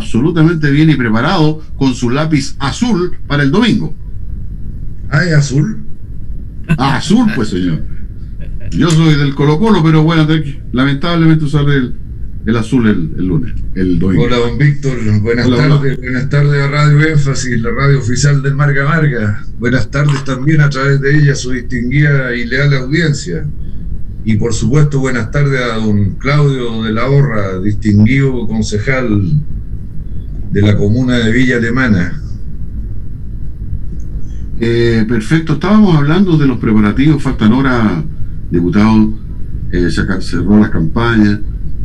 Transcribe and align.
absolutamente 0.00 0.70
bien 0.70 0.90
y 0.90 0.96
preparado 0.96 1.62
con 1.76 1.94
su 1.94 2.10
lápiz 2.10 2.56
azul 2.58 3.18
para 3.26 3.42
el 3.42 3.50
domingo. 3.50 3.94
Ah, 5.10 5.24
¿es 5.24 5.34
azul? 5.34 5.84
Ah, 6.78 6.96
azul, 6.96 7.30
pues 7.34 7.48
señor. 7.48 7.82
Yo 8.70 8.90
soy 8.90 9.16
del 9.16 9.34
Colo 9.34 9.58
Colo, 9.58 9.82
pero 9.82 10.02
bueno, 10.02 10.26
lamentablemente 10.72 11.44
usar 11.44 11.68
el, 11.68 11.94
el 12.46 12.56
azul 12.56 12.86
el, 12.88 13.26
lunes, 13.26 13.52
el 13.74 13.98
domingo. 13.98 14.24
Hola, 14.24 14.36
don 14.38 14.58
Víctor. 14.58 14.96
Buenas 15.20 15.48
tardes. 15.48 15.96
Buenas 15.98 16.28
tardes 16.28 16.62
a 16.62 16.68
Radio 16.68 17.08
Énfasis, 17.08 17.60
la 17.60 17.70
radio 17.70 17.98
oficial 17.98 18.42
del 18.42 18.54
Marga 18.54 18.84
Marga. 18.84 19.44
Buenas 19.58 19.90
tardes 19.90 20.24
también 20.24 20.60
a 20.60 20.70
través 20.70 21.00
de 21.00 21.18
ella, 21.18 21.34
su 21.34 21.50
distinguida 21.50 22.34
y 22.34 22.46
leal 22.46 22.72
audiencia. 22.74 23.44
Y 24.24 24.36
por 24.36 24.54
supuesto, 24.54 25.00
buenas 25.00 25.30
tardes 25.30 25.60
a 25.60 25.76
don 25.76 26.14
Claudio 26.16 26.84
de 26.84 26.92
la 26.92 27.08
Horra, 27.08 27.58
distinguido 27.58 28.46
concejal 28.46 29.32
de 30.50 30.62
la 30.62 30.76
comuna 30.76 31.18
de 31.18 31.32
Villa 31.32 31.56
Alemana. 31.56 32.20
Eh, 34.58 35.04
perfecto, 35.08 35.54
estábamos 35.54 35.96
hablando 35.96 36.36
de 36.36 36.46
los 36.46 36.58
preparativos, 36.58 37.22
faltan 37.22 37.52
horas, 37.52 38.04
diputado, 38.50 39.14
eh, 39.72 39.88
cerró 39.90 40.58
la 40.58 40.70
campaña, 40.70 41.40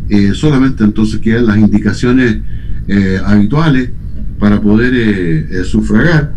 eh, 0.09 0.31
solamente 0.33 0.83
entonces 0.83 1.19
quedan 1.19 1.45
las 1.45 1.57
indicaciones 1.57 2.39
eh, 2.87 3.19
habituales 3.23 3.91
para 4.39 4.59
poder 4.59 5.65
sufragar. 5.65 6.33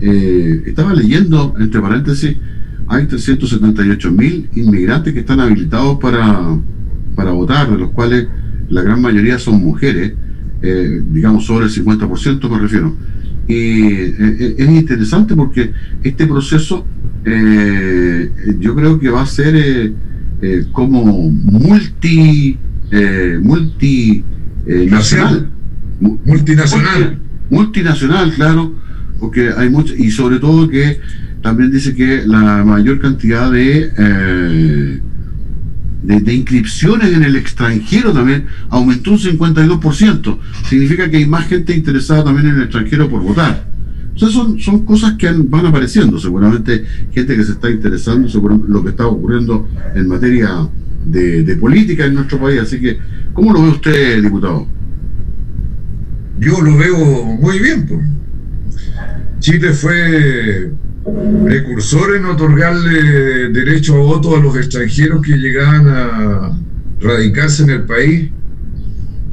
estaba 0.00 0.94
leyendo, 0.94 1.54
entre 1.58 1.80
paréntesis, 1.80 2.36
hay 2.86 3.06
378 3.06 4.12
mil 4.12 4.48
inmigrantes 4.54 5.12
que 5.12 5.20
están 5.20 5.40
habilitados 5.40 5.98
para, 5.98 6.58
para 7.14 7.32
votar, 7.32 7.70
de 7.70 7.78
los 7.78 7.90
cuales 7.90 8.26
la 8.70 8.82
gran 8.82 9.02
mayoría 9.02 9.38
son 9.38 9.62
mujeres, 9.62 10.14
digamos 11.10 11.46
sobre 11.46 11.66
el 11.66 11.72
50% 11.72 12.50
me 12.50 12.58
refiero. 12.58 12.96
Y 13.46 14.62
es 14.62 14.70
interesante 14.70 15.36
porque 15.36 15.70
este 16.02 16.26
proceso 16.26 16.86
yo 18.58 18.74
creo 18.74 18.98
que 18.98 19.10
va 19.10 19.22
a 19.22 19.26
ser 19.26 19.92
como 20.72 21.30
multi 21.30 22.58
eh, 22.90 23.38
multinacional. 23.42 25.36
Eh, 25.36 25.48
multinacional. 26.24 27.18
multinacional, 27.50 28.32
claro, 28.34 28.74
porque 29.18 29.50
hay 29.56 29.68
mucho, 29.68 29.94
y 29.96 30.10
sobre 30.10 30.38
todo 30.38 30.68
que 30.68 31.00
también 31.42 31.72
dice 31.72 31.94
que 31.94 32.22
la 32.24 32.64
mayor 32.64 33.00
cantidad 33.00 33.50
de, 33.50 35.00
de, 36.04 36.34
inscripciones 36.34 37.12
en 37.12 37.24
el 37.24 37.36
extranjero 37.36 38.12
también 38.12 38.46
aumentó 38.68 39.12
un 39.12 39.18
52%. 39.18 40.38
Significa 40.68 41.10
que 41.10 41.16
hay 41.16 41.26
más 41.26 41.46
gente 41.46 41.74
interesada 41.74 42.24
también 42.24 42.48
en 42.48 42.56
el 42.56 42.62
extranjero 42.64 43.08
por 43.08 43.22
votar. 43.22 43.72
O 44.14 44.18
sea, 44.18 44.28
son, 44.28 44.60
son 44.60 44.84
cosas 44.84 45.14
que 45.14 45.30
van 45.32 45.66
apareciendo, 45.66 46.18
seguramente 46.20 46.84
gente 47.12 47.36
que 47.36 47.44
se 47.44 47.52
está 47.52 47.70
interesando 47.70 48.28
sobre 48.28 48.56
lo 48.68 48.82
que 48.84 48.90
está 48.90 49.06
ocurriendo 49.06 49.68
en 49.94 50.06
materia 50.06 50.68
de, 51.04 51.56
política 51.56 52.04
en 52.04 52.14
nuestro 52.14 52.38
país. 52.38 52.60
Así 52.60 52.80
que, 52.80 52.98
¿cómo 53.32 53.52
lo 53.52 53.62
ve 53.62 53.68
usted, 53.70 54.22
diputado? 54.22 54.68
Yo 56.38 56.60
lo 56.60 56.76
veo 56.76 57.24
muy 57.24 57.58
bien. 57.58 57.86
Pues. 57.86 58.00
Chile 59.40 59.72
fue 59.72 60.70
precursor 61.44 62.16
en 62.16 62.24
otorgarle 62.24 63.50
derecho 63.50 63.94
a 63.94 63.98
voto 63.98 64.36
a 64.36 64.40
los 64.40 64.56
extranjeros 64.56 65.22
que 65.22 65.36
llegaban 65.36 65.86
a 65.88 66.58
radicarse 67.00 67.64
en 67.64 67.70
el 67.70 67.82
país. 67.84 68.30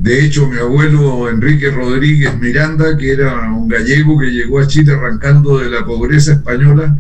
De 0.02 0.26
hecho, 0.26 0.48
mi 0.48 0.58
abuelo 0.58 1.30
Enrique 1.30 1.70
Rodríguez 1.70 2.38
Miranda, 2.40 2.98
que 2.98 3.14
era 3.14 3.52
un 3.52 3.68
gallego 3.68 4.20
que 4.20 4.32
llegó 4.32 4.60
a 4.60 4.68
Chile 4.68 4.94
arrancando 4.94 5.60
de 5.60 5.70
la 5.70 5.86
pobreza 5.86 6.34
española, 6.34 6.98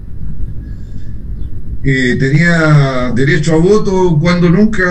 tenía 1.84 3.12
derecho 3.16 3.56
a 3.56 3.58
voto 3.58 4.20
cuando 4.22 4.50
nunca 4.50 4.86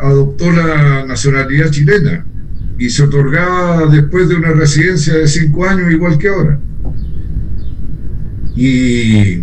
adoptó 0.00 0.52
la 0.52 1.04
nacionalidad 1.04 1.70
chilena 1.70 2.24
y 2.78 2.88
se 2.88 3.02
otorgaba 3.02 3.86
después 3.86 4.28
de 4.28 4.36
una 4.36 4.52
residencia 4.52 5.14
de 5.14 5.26
cinco 5.26 5.66
años 5.66 5.92
igual 5.92 6.18
que 6.18 6.28
ahora. 6.28 6.58
Y 8.54 9.40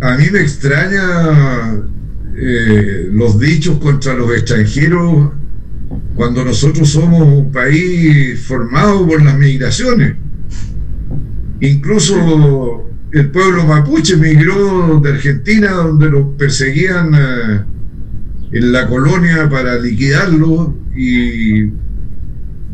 a 0.00 0.16
mí 0.16 0.24
me 0.30 0.40
extraña 0.40 1.82
eh, 2.36 3.08
los 3.12 3.38
dichos 3.40 3.78
contra 3.78 4.14
los 4.14 4.30
extranjeros 4.32 5.32
cuando 6.14 6.44
nosotros 6.44 6.88
somos 6.88 7.22
un 7.22 7.50
país 7.50 8.40
formado 8.40 9.06
por 9.06 9.22
las 9.22 9.38
migraciones. 9.38 10.16
Incluso 11.60 12.84
el 13.12 13.30
pueblo 13.30 13.64
mapuche 13.66 14.16
migró 14.16 15.00
de 15.00 15.10
Argentina, 15.10 15.72
donde 15.72 16.10
los 16.10 16.36
perseguían 16.36 17.14
eh, 17.14 17.64
en 18.52 18.72
la 18.72 18.86
colonia 18.86 19.48
para 19.48 19.78
liquidarlo 19.78 20.76
y 20.94 21.70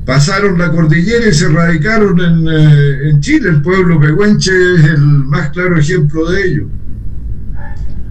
pasaron 0.04 0.58
la 0.58 0.70
cordillera 0.70 1.28
y 1.28 1.32
se 1.32 1.48
radicaron 1.48 2.20
en, 2.20 2.48
eh, 2.48 3.10
en 3.10 3.20
Chile. 3.20 3.48
El 3.48 3.62
pueblo 3.62 4.00
pehuenche 4.00 4.52
es 4.76 4.84
el 4.84 4.98
más 5.00 5.50
claro 5.50 5.78
ejemplo 5.78 6.30
de 6.30 6.44
ello. 6.44 6.68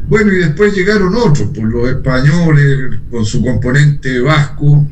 Bueno, 0.08 0.34
y 0.34 0.38
después 0.38 0.76
llegaron 0.76 1.16
otros, 1.16 1.50
pues, 1.56 1.66
los 1.66 1.90
españoles 1.90 3.00
con 3.10 3.26
su 3.26 3.42
componente 3.42 4.20
vasco, 4.20 4.88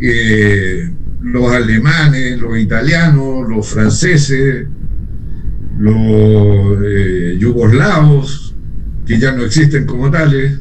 eh, 0.00 0.90
los 1.22 1.52
alemanes, 1.52 2.38
los 2.38 2.58
italianos, 2.58 3.48
los 3.48 3.66
franceses, 3.66 4.66
los 5.78 6.78
eh, 6.84 7.36
yugoslavos, 7.38 8.54
que 9.06 9.18
ya 9.18 9.32
no 9.32 9.42
existen 9.42 9.86
como 9.86 10.10
tales. 10.10 10.58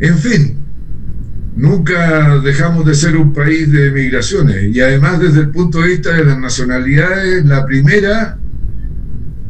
En 0.00 0.16
fin, 0.16 0.57
nunca 1.58 2.38
dejamos 2.38 2.86
de 2.86 2.94
ser 2.94 3.16
un 3.16 3.32
país 3.32 3.70
de 3.70 3.90
migraciones 3.90 4.74
y 4.74 4.80
además 4.80 5.18
desde 5.20 5.40
el 5.40 5.50
punto 5.50 5.82
de 5.82 5.88
vista 5.88 6.14
de 6.14 6.24
las 6.24 6.38
nacionalidades, 6.38 7.44
la 7.44 7.66
primera 7.66 8.38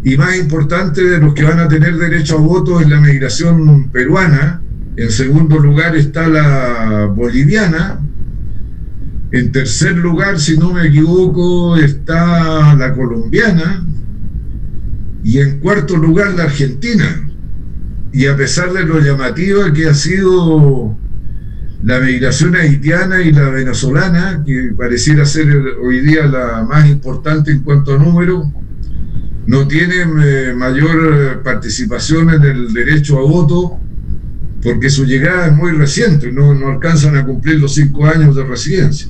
y 0.02 0.16
más 0.16 0.36
importante 0.36 1.04
de 1.04 1.18
los 1.18 1.34
que 1.34 1.44
van 1.44 1.60
a 1.60 1.68
tener 1.68 1.96
derecho 1.98 2.38
a 2.38 2.40
voto 2.40 2.80
es 2.80 2.88
la 2.88 3.00
migración 3.00 3.90
peruana. 3.90 4.62
En 4.96 5.10
segundo 5.10 5.58
lugar 5.58 5.94
está 5.96 6.26
la 6.28 7.06
boliviana, 7.14 8.00
en 9.30 9.52
tercer 9.52 9.96
lugar, 9.96 10.40
si 10.40 10.56
no 10.56 10.72
me 10.72 10.86
equivoco, 10.86 11.76
está 11.76 12.74
la 12.74 12.94
colombiana. 12.94 13.86
Y 15.22 15.38
en 15.38 15.60
cuarto 15.60 15.96
lugar, 15.96 16.32
la 16.34 16.44
argentina. 16.44 17.28
Y 18.12 18.26
a 18.26 18.36
pesar 18.36 18.72
de 18.72 18.84
lo 18.84 18.98
llamativa 18.98 19.70
que 19.74 19.86
ha 19.86 19.94
sido 19.94 20.96
la 21.82 22.00
migración 22.00 22.56
haitiana 22.56 23.22
y 23.22 23.32
la 23.32 23.50
venezolana, 23.50 24.42
que 24.44 24.72
pareciera 24.76 25.24
ser 25.24 25.48
hoy 25.82 26.00
día 26.00 26.26
la 26.26 26.64
más 26.64 26.88
importante 26.88 27.52
en 27.52 27.60
cuanto 27.60 27.94
a 27.94 27.98
número, 27.98 28.52
no 29.46 29.66
tienen 29.66 30.10
eh, 30.22 30.52
mayor 30.54 31.42
participación 31.42 32.30
en 32.30 32.42
el 32.42 32.72
derecho 32.72 33.18
a 33.18 33.22
voto 33.22 33.80
porque 34.62 34.90
su 34.90 35.04
llegada 35.04 35.46
es 35.46 35.56
muy 35.56 35.72
reciente, 35.72 36.32
no, 36.32 36.52
no 36.52 36.68
alcanzan 36.68 37.16
a 37.16 37.24
cumplir 37.24 37.60
los 37.60 37.74
cinco 37.74 38.06
años 38.06 38.34
de 38.34 38.44
residencia. 38.44 39.08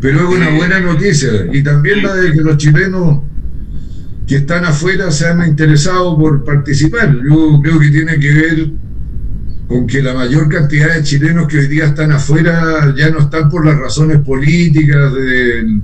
Pero 0.00 0.28
es 0.28 0.36
una 0.36 0.50
buena 0.50 0.80
noticia. 0.80 1.30
Y 1.52 1.62
también 1.62 2.02
la 2.02 2.14
de 2.14 2.32
que 2.32 2.40
los 2.40 2.56
chilenos 2.58 3.20
que 4.26 4.36
están 4.36 4.64
afuera 4.64 5.10
se 5.10 5.26
han 5.26 5.46
interesado 5.46 6.18
por 6.18 6.44
participar. 6.44 7.14
Yo 7.14 7.60
creo 7.62 7.78
que 7.78 7.90
tiene 7.90 8.18
que 8.18 8.32
ver 8.32 8.70
con 9.74 9.88
que 9.88 10.00
la 10.00 10.14
mayor 10.14 10.48
cantidad 10.48 10.94
de 10.94 11.02
chilenos 11.02 11.48
que 11.48 11.58
hoy 11.58 11.66
día 11.66 11.86
están 11.86 12.12
afuera 12.12 12.94
ya 12.96 13.10
no 13.10 13.18
están 13.18 13.50
por 13.50 13.66
las 13.66 13.76
razones 13.76 14.18
políticas 14.18 15.12
del 15.12 15.80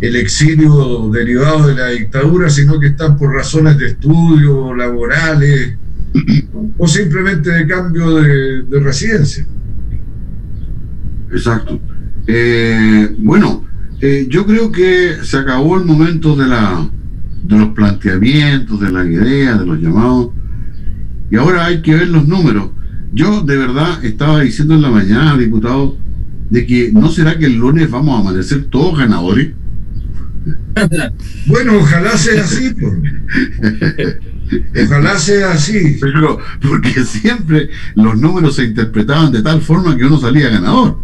el 0.00 0.16
exilio 0.16 1.10
derivado 1.10 1.66
de 1.66 1.74
la 1.74 1.88
dictadura, 1.88 2.48
sino 2.48 2.80
que 2.80 2.86
están 2.86 3.18
por 3.18 3.34
razones 3.34 3.76
de 3.76 3.88
estudio, 3.88 4.74
laborales 4.74 5.76
o 6.78 6.88
simplemente 6.88 7.50
de 7.50 7.66
cambio 7.66 8.22
de, 8.22 8.62
de 8.62 8.80
residencia. 8.80 9.46
Exacto. 11.30 11.78
Eh, 12.26 13.14
bueno, 13.18 13.66
eh, 14.00 14.28
yo 14.30 14.46
creo 14.46 14.72
que 14.72 15.16
se 15.22 15.36
acabó 15.36 15.76
el 15.76 15.84
momento 15.84 16.34
de 16.34 16.46
los 16.46 17.68
planteamientos, 17.74 18.80
de 18.80 18.90
las 18.90 19.06
ideas, 19.06 19.60
de 19.60 19.66
los 19.66 19.78
llamados, 19.78 20.30
y 21.30 21.36
ahora 21.36 21.66
hay 21.66 21.82
que 21.82 21.94
ver 21.94 22.08
los 22.08 22.26
números. 22.26 22.70
Yo 23.12 23.42
de 23.42 23.56
verdad 23.56 24.04
estaba 24.04 24.40
diciendo 24.40 24.74
en 24.74 24.82
la 24.82 24.90
mañana, 24.90 25.36
diputado, 25.36 25.96
de 26.50 26.66
que 26.66 26.92
no 26.92 27.10
será 27.10 27.38
que 27.38 27.46
el 27.46 27.56
lunes 27.56 27.90
vamos 27.90 28.16
a 28.16 28.20
amanecer 28.20 28.64
todos 28.64 28.98
ganadores. 28.98 29.52
Bueno, 31.46 31.78
ojalá 31.78 32.16
sea 32.16 32.44
así. 32.44 32.74
Pues. 32.74 32.92
Ojalá 34.86 35.18
sea 35.18 35.52
así. 35.52 35.98
Pero 36.00 36.38
porque 36.62 37.04
siempre 37.04 37.70
los 37.94 38.18
números 38.18 38.56
se 38.56 38.64
interpretaban 38.64 39.32
de 39.32 39.42
tal 39.42 39.60
forma 39.60 39.96
que 39.96 40.04
uno 40.04 40.18
salía 40.18 40.48
ganador. 40.48 40.98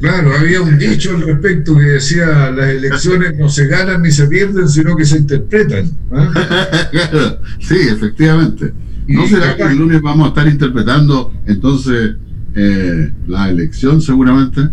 Claro, 0.00 0.32
había 0.36 0.60
un 0.60 0.78
dicho 0.78 1.10
al 1.10 1.22
respecto 1.22 1.76
que 1.76 1.82
decía 1.82 2.50
las 2.50 2.68
elecciones 2.68 3.36
no 3.36 3.48
se 3.48 3.66
ganan 3.66 4.02
ni 4.02 4.12
se 4.12 4.28
pierden, 4.28 4.68
sino 4.68 4.96
que 4.96 5.04
se 5.04 5.18
interpretan. 5.18 5.90
sí, 7.60 7.76
efectivamente. 7.90 8.72
¿No 9.08 9.26
será 9.26 9.56
que 9.56 9.62
el 9.62 9.78
lunes 9.78 10.02
vamos 10.02 10.26
a 10.26 10.28
estar 10.28 10.46
interpretando 10.46 11.32
entonces 11.46 12.16
eh, 12.54 13.12
la 13.26 13.48
elección 13.48 14.02
seguramente? 14.02 14.68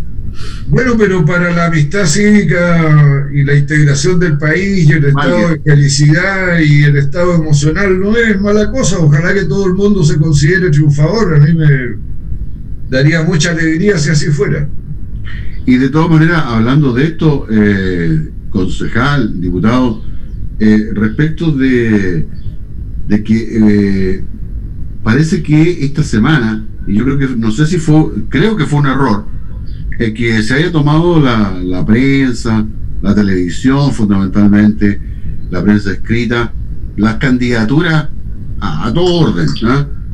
Bueno, 0.68 0.96
pero 0.98 1.26
para 1.26 1.52
la 1.56 1.68
amistad 1.68 2.06
cívica 2.06 3.30
y 3.34 3.44
la 3.44 3.56
integración 3.56 4.20
del 4.20 4.38
país 4.38 4.90
y 4.90 4.92
el 4.92 5.06
estado 5.06 5.50
de 5.50 5.60
felicidad 5.62 6.60
y 6.60 6.84
el 6.84 6.98
estado 6.98 7.36
emocional 7.36 8.00
no 8.00 8.18
es 8.18 8.40
mala 8.42 8.70
cosa. 8.72 9.00
Ojalá 9.00 9.34
que 9.34 9.46
todo 9.46 9.68
el 9.68 9.74
mundo 9.74 10.04
se 10.04 10.18
considere 10.18 10.70
triunfador. 10.70 11.36
A 11.36 11.40
mí 11.40 11.54
me 11.54 11.68
daría 12.90 13.24
mucha 13.24 13.52
alegría 13.52 13.98
si 13.98 14.10
así 14.10 14.28
fuera. 14.28 14.68
Y 15.66 15.78
de 15.78 15.90
todas 15.90 16.10
maneras, 16.10 16.44
hablando 16.46 16.94
de 16.94 17.06
esto, 17.06 17.48
eh, 17.50 18.30
concejal, 18.50 19.40
diputado, 19.40 20.04
eh, 20.60 20.90
respecto 20.94 21.52
de, 21.52 22.28
de 23.08 23.24
que 23.24 24.16
eh, 24.16 24.24
parece 25.04 25.44
que 25.44 25.86
esta 25.86 26.04
semana, 26.04 26.66
y 26.88 26.96
yo 26.96 27.04
creo 27.04 27.18
que, 27.18 27.28
no 27.36 27.52
sé 27.52 27.66
si 27.66 27.78
fue, 27.78 28.12
creo 28.30 28.56
que 28.56 28.66
fue 28.66 28.80
un 28.80 28.88
error, 28.88 29.26
que 29.98 30.44
se 30.44 30.54
haya 30.54 30.72
tomado 30.72 31.22
la, 31.22 31.60
la 31.64 31.86
prensa, 31.86 32.66
la 33.02 33.16
televisión 33.16 33.92
fundamentalmente, 33.94 35.00
la 35.52 35.64
prensa 35.64 35.92
escrita, 35.92 36.52
las 36.98 37.16
candidaturas 37.16 38.10
a, 38.60 38.92
todo 38.94 39.16
orden, 39.16 39.48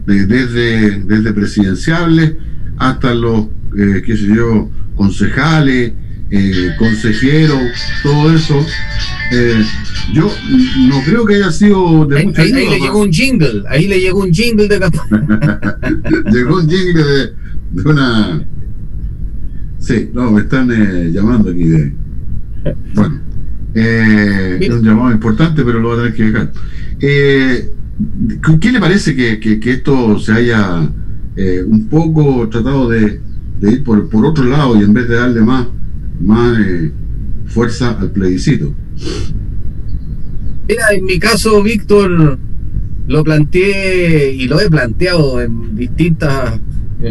desde, 0.06 1.00
desde 1.00 1.34
presidenciables 1.34 2.34
hasta 2.78 3.14
los, 3.14 3.48
qué 3.74 4.18
sé 4.18 4.28
yo, 4.36 4.70
concejales, 4.96 5.94
eh, 6.32 6.76
consejeros, 6.78 7.62
todo 8.04 8.34
eso. 8.34 8.66
Eh, 10.10 10.14
yo 10.14 10.30
no 10.90 11.02
creo 11.06 11.26
que 11.26 11.36
haya 11.36 11.52
sido 11.52 12.06
de 12.06 12.18
ahí, 12.20 12.34
ahí, 12.36 12.52
le 12.52 12.80
llegó 12.80 13.02
un 13.02 13.12
jingle, 13.12 13.64
ahí 13.68 13.88
le 13.88 14.00
llegó 14.00 14.22
un 14.22 14.32
jingle 14.32 14.68
de 14.68 14.80
Llegó 16.32 16.58
un 16.58 16.70
jingle 16.70 17.04
de, 17.72 17.82
una. 17.90 18.46
Sí, 19.80 20.10
no, 20.14 20.32
me 20.32 20.42
están 20.42 20.72
eh, 20.72 21.12
llamando 21.12 21.52
aquí 21.52 21.66
de. 21.66 21.94
Bueno, 22.94 23.22
eh, 23.74 24.58
es 24.62 24.70
un 24.70 24.84
llamado 24.84 25.12
importante, 25.12 25.64
pero 25.64 25.80
lo 25.80 25.90
voy 25.90 26.00
a 26.00 26.02
tener 26.04 26.16
que 26.16 26.24
dejar. 26.24 26.52
Eh, 27.00 27.74
¿Qué 28.60 28.72
le 28.72 28.80
parece 28.80 29.16
que, 29.16 29.40
que, 29.40 29.60
que 29.60 29.72
esto 29.74 30.20
se 30.20 30.34
haya 30.34 30.90
un 31.68 31.88
poco 31.90 32.48
tratado 32.50 32.90
de, 32.90 33.20
de 33.62 33.72
ir 33.72 33.84
por, 33.84 34.10
por 34.10 34.26
otro 34.26 34.44
lado 34.44 34.76
y 34.76 34.84
en 34.84 34.94
vez 34.94 35.08
de 35.08 35.16
darle 35.16 35.42
más, 35.42 35.68
más 36.20 36.60
eh, 36.60 36.92
fuerza 37.46 37.98
al 38.00 38.10
plebiscito. 38.12 38.74
Mira, 40.72 40.86
en 40.94 41.04
mi 41.04 41.20
caso, 41.20 41.62
Víctor, 41.62 42.40
lo 43.06 43.24
planteé 43.26 44.32
y 44.34 44.48
lo 44.48 44.62
he 44.62 44.70
planteado 44.70 45.42
en 45.42 45.76
distintos 45.76 46.30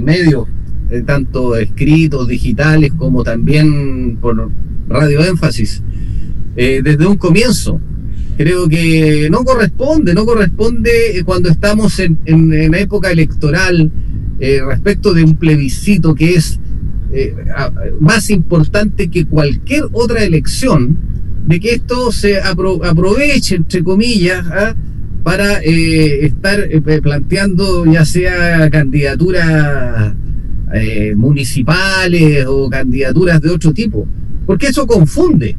medios, 0.03 0.49
eh, 0.91 1.03
tanto 1.05 1.55
escritos, 1.57 2.27
digitales, 2.27 2.91
como 2.97 3.23
también 3.23 4.17
por 4.17 4.51
Radio 4.89 5.23
Énfasis, 5.23 5.83
eh, 6.57 6.81
desde 6.83 7.07
un 7.07 7.19
comienzo. 7.19 7.79
Creo 8.39 8.67
que 8.67 9.29
no 9.31 9.45
corresponde, 9.45 10.15
no 10.15 10.25
corresponde 10.25 11.23
cuando 11.27 11.51
estamos 11.51 11.99
en, 12.01 12.19
en, 12.25 12.55
en 12.55 12.75
época 12.75 13.11
electoral, 13.11 13.93
eh, 14.39 14.63
respecto 14.65 15.13
de 15.13 15.23
un 15.23 15.37
plebiscito 15.37 16.15
que 16.15 16.35
es 16.35 16.59
eh, 17.13 17.35
más 18.01 18.31
importante 18.31 19.11
que 19.11 19.27
cualquier 19.27 19.83
otra 19.93 20.25
elección, 20.25 20.97
de 21.47 21.61
que 21.61 21.75
esto 21.75 22.13
se 22.13 22.41
aproveche, 22.41 23.57
entre 23.57 23.83
comillas, 23.83 24.45
¿ah? 24.47 24.75
para 25.23 25.61
eh, 25.63 26.27
estar 26.27 26.69
planteando 27.03 27.85
ya 27.87 28.05
sea 28.05 28.71
candidaturas 28.71 30.15
municipales 31.17 32.47
o 32.47 32.71
candidaturas 32.71 33.41
de 33.41 33.51
otro 33.51 33.73
tipo, 33.73 34.07
porque 34.47 34.69
eso 34.69 34.87
confunde. 34.87 35.57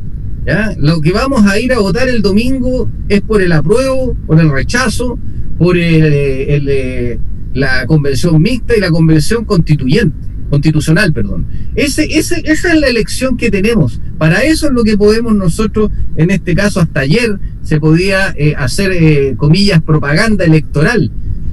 Lo 0.78 1.02
que 1.02 1.12
vamos 1.12 1.46
a 1.46 1.60
ir 1.60 1.74
a 1.74 1.80
votar 1.80 2.08
el 2.08 2.22
domingo 2.22 2.90
es 3.10 3.22
por 3.22 3.42
el 3.42 3.52
apruebo, 3.52 4.16
por 4.26 4.40
el 4.40 4.50
rechazo, 4.50 5.20
por 5.58 5.78
el 5.78 7.20
la 7.54 7.86
convención 7.86 8.42
mixta 8.42 8.76
y 8.76 8.80
la 8.80 8.90
convención 8.90 9.46
constituyente, 9.46 10.16
constitucional, 10.52 11.14
perdón. 11.14 11.48
Ese, 11.76 12.04
ese, 12.04 12.42
esa 12.46 12.74
es 12.74 12.80
la 12.80 12.88
elección 12.88 13.38
que 13.38 13.50
tenemos. 13.50 14.00
Para 14.20 14.44
eso 14.44 14.68
es 14.68 14.74
lo 14.74 14.84
que 14.84 14.98
podemos 14.98 15.34
nosotros, 15.34 15.90
en 16.18 16.30
este 16.30 16.54
caso 16.54 16.82
hasta 16.82 17.00
ayer, 17.00 17.40
se 17.64 17.80
podía 17.80 18.36
eh, 18.38 18.54
hacer, 18.58 18.92
eh, 18.92 19.36
comillas, 19.38 19.82
propaganda 19.82 20.44
electoral. 20.44 21.10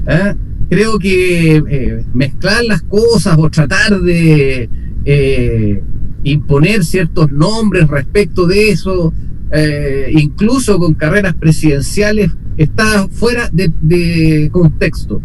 ¿ah? 0.08 0.34
Creo 0.68 0.98
que 0.98 1.56
eh, 1.56 2.04
mezclar 2.12 2.64
las 2.64 2.82
cosas 2.82 3.36
o 3.38 3.48
tratar 3.48 4.00
de 4.00 4.68
imponer 6.24 6.84
ciertos 6.84 7.30
nombres 7.32 7.88
respecto 7.88 8.46
de 8.46 8.70
eso, 8.70 9.14
incluso 10.10 10.78
con 10.78 10.92
carreras 10.92 11.34
presidenciales, 11.34 12.30
está 12.58 13.08
fuera 13.08 13.48
de 13.50 14.50
contexto. 14.52 15.22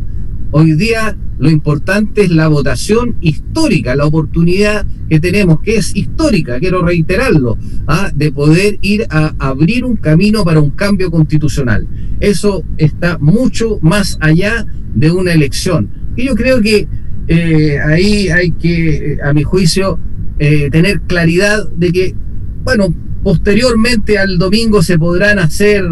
Hoy 0.55 0.73
día 0.73 1.17
lo 1.39 1.49
importante 1.49 2.21
es 2.21 2.29
la 2.29 2.47
votación 2.47 3.15
histórica, 3.21 3.95
la 3.95 4.05
oportunidad 4.05 4.85
que 5.09 5.19
tenemos, 5.19 5.59
que 5.61 5.77
es 5.77 5.95
histórica, 5.95 6.59
quiero 6.59 6.83
reiterarlo, 6.83 7.57
¿ah? 7.87 8.11
de 8.13 8.31
poder 8.31 8.77
ir 8.83 9.07
a 9.09 9.33
abrir 9.39 9.83
un 9.83 9.95
camino 9.95 10.43
para 10.43 10.59
un 10.59 10.69
cambio 10.69 11.09
constitucional. 11.09 11.87
Eso 12.19 12.63
está 12.77 13.17
mucho 13.17 13.79
más 13.81 14.19
allá 14.21 14.67
de 14.93 15.09
una 15.09 15.33
elección. 15.33 15.89
Y 16.15 16.25
yo 16.25 16.35
creo 16.35 16.61
que 16.61 16.87
eh, 17.29 17.79
ahí 17.79 18.29
hay 18.29 18.51
que, 18.51 19.17
a 19.23 19.33
mi 19.33 19.41
juicio, 19.41 19.97
eh, 20.37 20.69
tener 20.69 21.01
claridad 21.01 21.67
de 21.71 21.91
que, 21.91 22.15
bueno, 22.63 22.93
posteriormente 23.23 24.19
al 24.19 24.37
domingo 24.37 24.83
se 24.83 24.99
podrán 24.99 25.39
hacer 25.39 25.83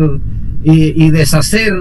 y, 0.64 1.10
deshacer 1.10 1.74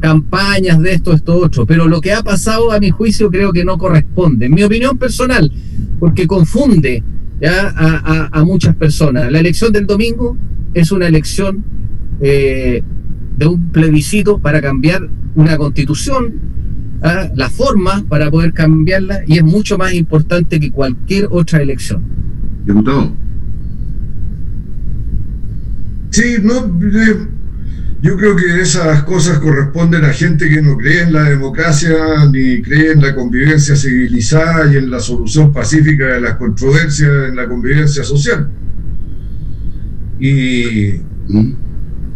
campañas 0.00 0.80
de 0.80 0.92
esto, 0.92 1.12
esto, 1.12 1.36
otro. 1.36 1.66
Pero 1.66 1.88
lo 1.88 2.00
que 2.00 2.12
ha 2.12 2.22
pasado, 2.22 2.72
a 2.72 2.78
mi 2.78 2.90
juicio, 2.90 3.30
creo 3.30 3.52
que 3.52 3.64
no 3.64 3.78
corresponde. 3.78 4.46
En 4.46 4.54
mi 4.54 4.62
opinión 4.62 4.98
personal, 4.98 5.50
porque 5.98 6.26
confunde 6.26 7.02
¿ya? 7.40 7.72
A, 8.32 8.44
muchas 8.44 8.74
personas. 8.76 9.30
La 9.32 9.40
elección 9.40 9.72
del 9.72 9.86
domingo 9.86 10.36
es 10.74 10.92
una 10.92 11.06
elección 11.06 11.64
eh, 12.20 12.82
de 13.36 13.46
un 13.46 13.70
plebiscito 13.70 14.38
para 14.38 14.60
cambiar 14.60 15.08
una 15.34 15.56
constitución, 15.56 16.34
¿ah? 17.02 17.28
la 17.34 17.48
forma 17.48 18.04
para 18.08 18.30
poder 18.30 18.52
cambiarla, 18.52 19.20
y 19.26 19.38
es 19.38 19.44
mucho 19.44 19.78
más 19.78 19.94
importante 19.94 20.60
que 20.60 20.70
cualquier 20.70 21.28
otra 21.30 21.62
elección. 21.62 22.02
Diputado. 22.66 23.12
Sí, 26.10 26.36
no. 26.42 26.78
Yo 28.02 28.16
creo 28.16 28.34
que 28.34 28.62
esas 28.62 29.02
cosas 29.02 29.38
corresponden 29.40 30.04
a 30.04 30.12
gente 30.12 30.48
que 30.48 30.62
no 30.62 30.78
cree 30.78 31.02
en 31.02 31.12
la 31.12 31.24
democracia 31.24 31.90
ni 32.32 32.62
cree 32.62 32.92
en 32.92 33.02
la 33.02 33.14
convivencia 33.14 33.76
civilizada 33.76 34.72
y 34.72 34.78
en 34.78 34.90
la 34.90 35.00
solución 35.00 35.52
pacífica 35.52 36.06
de 36.06 36.20
las 36.22 36.36
controversias 36.36 37.28
en 37.28 37.36
la 37.36 37.46
convivencia 37.46 38.02
social. 38.02 38.48
Y 40.18 40.94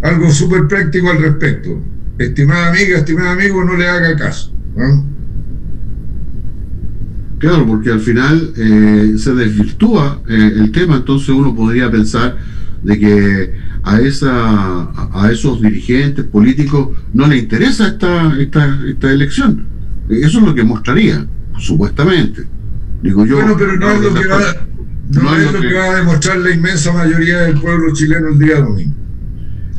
algo 0.00 0.30
súper 0.30 0.68
práctico 0.68 1.10
al 1.10 1.18
respecto. 1.18 1.82
Estimada 2.18 2.70
amiga, 2.70 2.98
estimado 2.98 3.30
amigo, 3.30 3.62
no 3.62 3.76
le 3.76 3.86
haga 3.86 4.16
caso. 4.16 4.54
Claro, 7.38 7.66
porque 7.66 7.90
al 7.90 8.00
final 8.00 8.54
eh, 8.56 9.14
se 9.18 9.34
desvirtúa 9.34 10.22
eh, 10.28 10.52
el 10.56 10.72
tema, 10.72 10.96
entonces 10.96 11.28
uno 11.28 11.54
podría 11.54 11.90
pensar 11.90 12.38
de 12.82 12.98
que 12.98 13.54
a, 13.84 14.00
esa, 14.00 14.90
a 15.12 15.30
esos 15.30 15.60
dirigentes 15.60 16.24
políticos 16.24 16.88
no 17.12 17.26
le 17.26 17.38
interesa 17.38 17.88
esta, 17.88 18.34
esta, 18.38 18.78
esta 18.88 19.12
elección. 19.12 19.66
Eso 20.08 20.38
es 20.38 20.44
lo 20.44 20.54
que 20.54 20.64
mostraría, 20.64 21.26
supuestamente. 21.58 22.44
Digo 23.02 23.26
yo. 23.26 23.36
Bueno, 23.36 23.54
pero 23.58 23.76
no, 23.76 23.90
es 23.92 24.00
lo 24.00 24.14
que 24.14 24.26
va, 24.26 24.40
no, 25.10 25.36
es 25.36 25.52
lo 25.52 25.60
que... 25.60 25.74
va 25.74 25.84
a 25.84 25.96
demostrar 25.96 26.38
la 26.38 26.50
inmensa 26.50 26.92
mayoría 26.92 27.40
del 27.40 27.60
pueblo 27.60 27.92
chileno 27.92 28.28
el 28.28 28.38
día 28.38 28.60
domingo. 28.60 28.94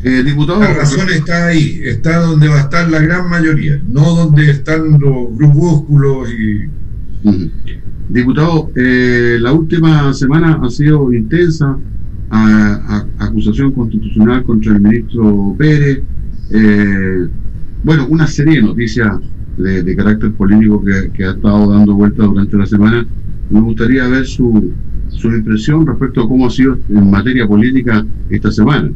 Eh, 0.04 0.22
diputado, 0.24 0.60
la 0.60 0.74
razón 0.76 1.10
está 1.10 1.48
ahí, 1.48 1.82
está 1.84 2.18
donde 2.20 2.48
va 2.48 2.58
a 2.58 2.62
estar 2.62 2.88
la 2.92 3.00
gran 3.00 3.28
mayoría, 3.28 3.82
no 3.88 4.02
donde 4.16 4.52
están 4.52 5.00
los 5.00 5.36
grupúsculos 5.36 6.30
y. 6.32 6.70
Diputado, 8.08 8.72
eh, 8.76 9.40
la 9.42 9.52
última 9.52 10.14
semana 10.14 10.60
ha 10.62 10.70
sido 10.70 11.12
intensa, 11.12 11.76
a, 12.29 13.05
acusación 13.20 13.72
constitucional 13.72 14.44
contra 14.44 14.74
el 14.74 14.82
ministro 14.82 15.55
Pérez. 15.58 16.01
Eh, 16.51 17.27
bueno, 17.84 18.08
una 18.10 18.27
serie 18.27 18.55
de 18.55 18.62
noticias 18.62 19.17
de, 19.58 19.96
carácter 19.96 20.32
político 20.34 20.84
que, 21.13 21.24
ha 21.24 21.32
estado 21.32 21.72
dando 21.72 21.94
vueltas 21.94 22.25
durante 22.25 22.58
la 22.58 22.65
semana. 22.65 23.05
Me 23.50 23.62
gustaría 23.62 24.08
ver 24.08 24.25
su, 24.25 24.74
su 25.10 25.27
impresión 25.29 25.86
respecto 25.86 26.24
a 26.24 26.27
cómo 26.27 26.48
ha 26.48 26.50
sido 26.50 26.77
en 26.89 27.10
materia 27.10 27.48
política 27.48 28.05
esta 28.29 28.51
semana. 28.51 28.91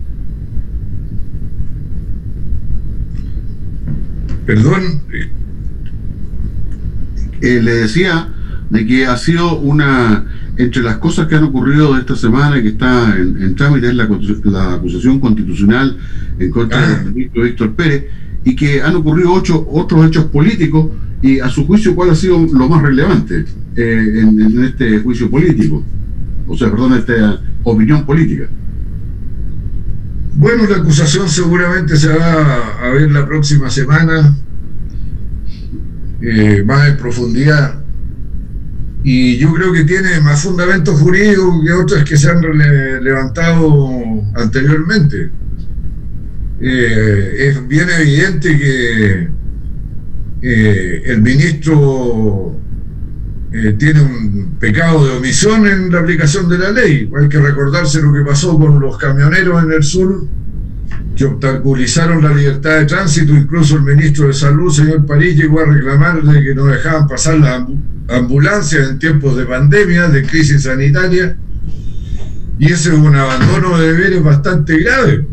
Perdón. 4.45 4.81
Eh, 7.41 7.61
le 7.61 7.71
decía 7.71 8.27
de 8.69 8.85
que 8.85 9.05
ha 9.05 9.17
sido 9.17 9.59
una, 9.59 10.25
entre 10.57 10.83
las 10.83 10.97
cosas 10.97 11.27
que 11.27 11.35
han 11.35 11.43
ocurrido 11.43 11.97
esta 11.97 12.15
semana 12.15 12.61
que 12.61 12.69
está 12.69 13.15
en, 13.17 13.55
trámite 13.55 13.87
es 13.87 13.95
la, 13.95 14.73
acusación 14.73 15.19
constitucional 15.19 15.97
en 16.37 16.51
contra 16.51 16.87
del 16.87 16.99
ah. 16.99 17.03
ministro 17.11 17.43
Víctor 17.43 17.73
Pérez 17.73 18.05
y 18.43 18.55
que 18.55 18.81
han 18.81 18.95
ocurrido 18.95 19.33
ocho 19.33 19.67
otros 19.71 20.07
hechos 20.07 20.25
políticos 20.25 20.87
y 21.21 21.39
a 21.39 21.49
su 21.49 21.65
juicio 21.65 21.95
cuál 21.95 22.11
ha 22.11 22.15
sido 22.15 22.39
lo 22.39 22.69
más 22.69 22.81
relevante 22.81 23.45
eh, 23.75 24.21
en, 24.21 24.63
este 24.63 24.99
juicio 24.99 25.29
político, 25.29 25.83
o 26.47 26.57
sea, 26.57 26.69
perdón, 26.69 26.93
esta 26.93 27.41
opinión 27.63 28.05
política. 28.05 28.47
Bueno, 30.35 30.63
la 30.69 30.77
acusación 30.77 31.27
seguramente 31.27 31.97
se 31.97 32.07
va 32.15 32.77
a 32.81 32.89
ver 32.89 33.11
la 33.11 33.25
próxima 33.25 33.69
semana, 33.69 34.35
eh, 36.21 36.63
más 36.65 36.87
en 36.87 36.97
profundidad 36.97 37.79
y 39.03 39.37
yo 39.37 39.53
creo 39.53 39.71
que 39.71 39.85
tiene 39.85 40.19
más 40.19 40.43
fundamento 40.43 40.93
jurídico 40.93 41.63
que 41.63 41.71
otras 41.71 42.03
que 42.03 42.17
se 42.17 42.29
han 42.29 42.41
levantado 43.01 44.23
anteriormente. 44.35 45.31
Eh, 46.61 47.47
es 47.47 47.67
bien 47.67 47.87
evidente 47.89 48.57
que 48.57 49.29
eh, 50.41 51.03
el 51.05 51.21
ministro 51.21 52.59
eh, 53.53 53.75
tiene 53.79 54.01
un 54.01 54.57
pecado 54.59 55.05
de 55.05 55.17
omisión 55.17 55.65
en 55.65 55.91
la 55.91 56.01
aplicación 56.01 56.49
de 56.49 56.57
la 56.57 56.71
ley. 56.71 57.09
Hay 57.17 57.29
que 57.29 57.39
recordarse 57.39 58.01
lo 58.01 58.11
que 58.11 58.21
pasó 58.21 58.59
con 58.59 58.81
los 58.81 58.97
camioneros 58.97 59.63
en 59.63 59.71
el 59.71 59.83
sur, 59.83 60.27
que 61.15 61.23
obstaculizaron 61.23 62.21
la 62.21 62.33
libertad 62.33 62.79
de 62.79 62.85
tránsito. 62.85 63.33
Incluso 63.33 63.77
el 63.77 63.83
ministro 63.83 64.27
de 64.27 64.33
Salud, 64.33 64.73
señor 64.73 65.05
París, 65.05 65.37
llegó 65.37 65.61
a 65.61 65.65
reclamar 65.65 66.21
de 66.21 66.43
que 66.43 66.53
no 66.53 66.65
dejaban 66.65 67.07
pasar 67.07 67.39
la 67.39 67.65
ambulancias 68.09 68.89
en 68.89 68.99
tiempos 68.99 69.37
de 69.37 69.45
pandemia, 69.45 70.07
de 70.07 70.23
crisis 70.23 70.63
sanitaria, 70.63 71.37
y 72.57 72.65
ese 72.65 72.89
es 72.89 72.95
un 72.95 73.15
abandono 73.15 73.77
de 73.77 73.93
deberes 73.93 74.23
bastante 74.23 74.79
grave. 74.79 75.25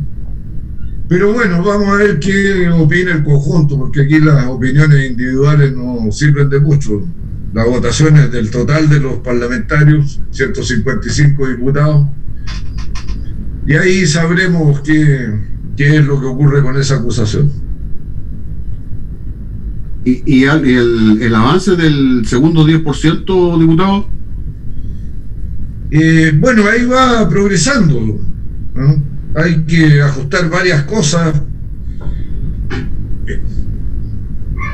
Pero 1.09 1.33
bueno, 1.33 1.63
vamos 1.63 1.89
a 1.89 1.95
ver 1.97 2.19
qué 2.19 2.69
opina 2.71 3.13
el 3.13 3.25
conjunto, 3.25 3.79
porque 3.79 4.03
aquí 4.03 4.19
las 4.19 4.47
opiniones 4.47 5.11
individuales 5.11 5.73
no 5.75 6.11
sirven 6.11 6.51
de 6.51 6.61
mucho. 6.61 7.07
Las 7.53 7.67
votaciones 7.67 8.31
del 8.31 8.51
total 8.51 8.89
de 8.89 9.01
los 9.01 9.19
parlamentarios, 9.19 10.21
155 10.31 11.49
diputados, 11.49 12.07
y 13.67 13.75
ahí 13.75 14.07
sabremos 14.07 14.81
qué, 14.81 15.29
qué 15.77 15.97
es 15.97 16.05
lo 16.05 16.21
que 16.21 16.27
ocurre 16.27 16.63
con 16.63 16.77
esa 16.77 16.97
acusación. 16.97 17.66
¿Y, 20.07 20.45
el, 20.45 21.35
avance 21.35 21.75
del 21.75 22.25
segundo 22.27 22.65
10%, 22.65 23.59
diputado? 23.59 24.09
Eh, 25.91 26.33
bueno, 26.39 26.63
ahí 26.69 26.87
va 26.87 27.29
progresando. 27.29 28.21
Hay 29.35 29.65
que 29.65 30.01
ajustar 30.01 30.49
varias 30.49 30.85
cosas. 30.85 31.43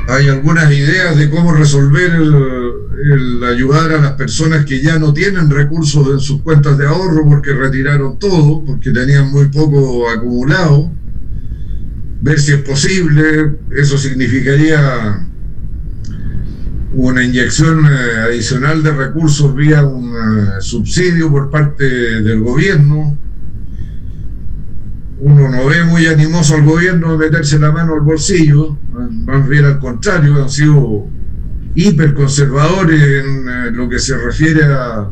Hay 0.07 0.29
algunas 0.29 0.71
ideas 0.71 1.17
de 1.17 1.31
cómo 1.31 1.53
resolver 1.53 2.11
el, 2.11 3.43
ayudar 3.43 3.91
a 3.91 4.01
las 4.01 4.11
personas 4.11 4.65
que 4.65 4.83
ya 4.83 4.99
no 4.99 5.13
tienen 5.13 5.49
recursos 5.49 6.09
en 6.11 6.19
sus 6.19 6.43
cuentas 6.43 6.77
de 6.77 6.85
ahorro 6.85 7.25
porque 7.25 7.53
retiraron 7.53 8.19
todo, 8.19 8.63
porque 8.63 8.91
tenían 8.91 9.31
muy 9.31 9.47
poco 9.47 10.07
acumulado 10.11 10.91
ver 12.23 12.39
si 12.39 12.53
es 12.53 12.61
posible. 12.61 13.57
Eso 13.77 13.97
significaría 13.97 15.27
una 16.93 17.23
inyección 17.23 17.85
eh, 17.85 18.19
adicional 18.27 18.81
de 18.81 18.91
recursos 18.91 19.53
vía 19.55 19.85
un 19.85 20.13
eh, 20.13 20.61
subsidio 20.61 21.29
por 21.29 21.51
parte 21.51 21.83
del 21.83 22.39
gobierno. 22.39 23.17
Uno 25.19 25.49
no 25.49 25.65
ve 25.65 25.83
muy 25.85 26.05
animoso 26.07 26.55
al 26.55 26.63
gobierno 26.63 27.13
de 27.13 27.17
meterse 27.17 27.59
la 27.59 27.71
mano 27.71 27.93
al 27.93 28.01
bolsillo, 28.01 28.77
más 29.25 29.47
bien 29.47 29.65
al 29.65 29.79
contrario, 29.79 30.41
han 30.41 30.49
sido 30.49 31.07
hiperconservadores 31.75 33.01
en 33.01 33.49
eh, 33.49 33.71
lo 33.71 33.89
que 33.89 33.99
se 33.99 34.17
refiere 34.17 34.63
a 34.65 35.09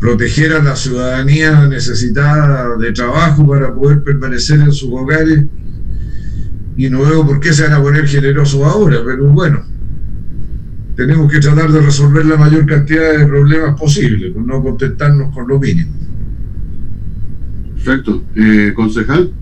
proteger 0.00 0.52
a 0.52 0.62
la 0.62 0.74
ciudadanía 0.74 1.66
necesitada 1.68 2.76
de 2.76 2.92
trabajo 2.92 3.46
para 3.46 3.74
poder 3.74 4.02
permanecer 4.02 4.60
en 4.60 4.72
sus 4.72 4.90
hogares 4.92 5.44
y 6.76 6.88
no 6.88 7.02
veo 7.02 7.26
por 7.26 7.40
qué 7.40 7.52
se 7.52 7.64
van 7.64 7.74
a 7.74 7.82
poner 7.82 8.06
generosos 8.06 8.62
ahora, 8.62 8.98
pero 9.04 9.26
bueno, 9.28 9.64
tenemos 10.96 11.30
que 11.30 11.40
tratar 11.40 11.70
de 11.70 11.80
resolver 11.80 12.24
la 12.26 12.36
mayor 12.36 12.66
cantidad 12.66 13.18
de 13.18 13.26
problemas 13.26 13.78
posibles, 13.78 14.32
pues 14.32 14.46
no 14.46 14.62
contentarnos 14.62 15.34
con 15.34 15.48
lo 15.48 15.58
mínimo. 15.58 15.92
Perfecto. 17.74 18.22
Eh, 18.36 18.72
concejal. 18.74 19.32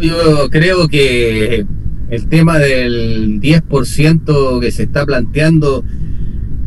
Yo 0.00 0.48
creo 0.50 0.86
que 0.88 1.66
el 2.10 2.26
tema 2.28 2.58
del 2.58 3.40
10% 3.40 4.60
que 4.60 4.70
se 4.70 4.84
está 4.84 5.04
planteando 5.04 5.82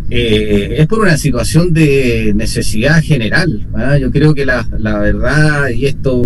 eh, 0.10 0.78
es 0.80 0.88
por 0.88 1.00
una 1.00 1.18
situación 1.18 1.72
de 1.72 2.34
necesidad 2.36 3.02
general. 3.02 3.68
¿ah? 3.76 3.98
Yo 3.98 4.12
creo 4.12 4.34
que 4.34 4.46
la, 4.46 4.68
la 4.78 5.00
verdad, 5.00 5.70
y 5.70 5.86
esto 5.86 6.24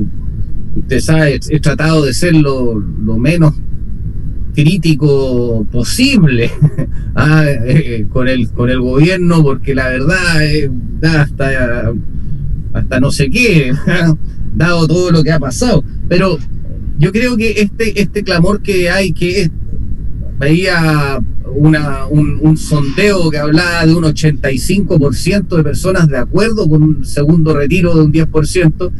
usted 0.83 0.99
sabe, 0.99 1.39
he 1.49 1.59
tratado 1.59 2.05
de 2.05 2.13
ser 2.13 2.35
lo, 2.35 2.75
menos 3.17 3.53
crítico 4.53 5.65
posible 5.71 6.51
ah, 7.15 7.45
eh, 7.47 8.05
con, 8.11 8.27
el, 8.27 8.49
con 8.49 8.69
el 8.69 8.79
gobierno, 8.81 9.41
porque 9.41 9.73
la 9.73 9.87
verdad 9.87 10.45
eh, 10.45 10.69
hasta, 11.01 11.93
hasta 12.73 12.99
no 12.99 13.11
sé 13.11 13.29
qué, 13.29 13.73
dado 14.55 14.87
todo 14.87 15.11
lo 15.11 15.23
que 15.23 15.31
ha 15.31 15.39
pasado. 15.39 15.83
Pero 16.07 16.37
yo 16.99 17.11
creo 17.11 17.35
que 17.37 17.61
este, 17.61 17.99
este 17.99 18.23
clamor 18.23 18.61
que 18.61 18.89
hay, 18.89 19.13
que 19.13 19.49
veía 20.37 21.19
una, 21.55 22.05
un, 22.07 22.39
un, 22.41 22.57
sondeo 22.57 23.29
que 23.31 23.37
hablaba 23.37 23.85
de 23.85 23.95
un 23.95 24.03
85% 24.03 25.55
de 25.55 25.63
personas 25.63 26.07
de 26.09 26.17
acuerdo 26.17 26.67
con 26.67 26.83
un 26.83 27.05
segundo 27.05 27.55
retiro 27.55 27.95
de 27.95 28.01
un 28.01 28.11
10%, 28.11 28.91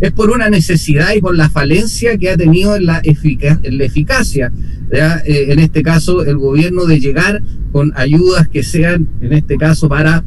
es 0.00 0.12
por 0.12 0.30
una 0.30 0.50
necesidad 0.50 1.14
y 1.14 1.20
por 1.20 1.36
la 1.36 1.48
falencia 1.48 2.16
que 2.18 2.30
ha 2.30 2.36
tenido 2.36 2.76
en 2.76 2.86
la, 2.86 3.00
en 3.02 3.78
la 3.78 3.84
eficacia. 3.84 4.52
Eh, 4.90 5.46
en 5.48 5.58
este 5.58 5.82
caso, 5.82 6.24
el 6.24 6.36
gobierno 6.36 6.84
de 6.84 7.00
llegar 7.00 7.42
con 7.72 7.92
ayudas 7.96 8.48
que 8.48 8.62
sean, 8.62 9.08
en 9.20 9.32
este 9.32 9.56
caso, 9.56 9.88
para 9.88 10.24